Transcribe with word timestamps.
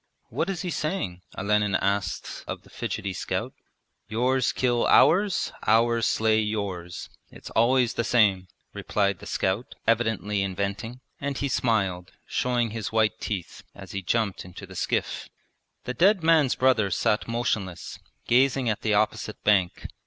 'What 0.29 0.49
is 0.49 0.63
he 0.63 0.71
saying?' 0.71 1.21
Olenin 1.37 1.75
asked 1.75 2.43
of 2.47 2.63
the 2.63 2.71
fidgety 2.71 3.13
scout. 3.13 3.53
'Yours 4.07 4.51
kill 4.51 4.87
ours, 4.87 5.51
ours 5.67 6.07
slay 6.07 6.39
yours. 6.41 7.07
It's 7.29 7.51
always 7.51 7.93
the 7.93 8.03
same,' 8.03 8.47
replied 8.73 9.19
the 9.19 9.27
scout, 9.27 9.75
evidently 9.85 10.41
inventing, 10.41 11.01
and 11.19 11.37
he 11.37 11.47
smiled, 11.47 12.13
showing 12.25 12.71
his 12.71 12.91
white 12.91 13.19
teeth, 13.19 13.61
as 13.75 13.91
he 13.91 14.01
jumped 14.01 14.43
into 14.43 14.65
the 14.65 14.75
skiff. 14.75 15.29
The 15.83 15.93
dead 15.93 16.23
man's 16.23 16.55
brother 16.55 16.89
sat 16.89 17.27
motionless, 17.27 17.99
gazing 18.25 18.69
at 18.69 18.81
the 18.81 18.95
opposite 18.95 19.43
bank. 19.43 19.85